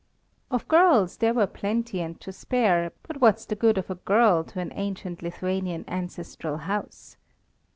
Of 0.49 0.67
girls 0.67 1.17
there 1.17 1.35
were 1.35 1.45
plenty 1.45 2.01
and 2.01 2.19
to 2.21 2.31
spare, 2.33 2.91
but 3.03 3.21
what's 3.21 3.45
the 3.45 3.53
good 3.55 3.77
of 3.77 3.87
a 3.91 4.01
girl 4.01 4.43
to 4.45 4.59
an 4.59 4.71
ancient 4.73 5.21
Lithuanian 5.21 5.85
ancestral 5.87 6.57
house? 6.57 7.17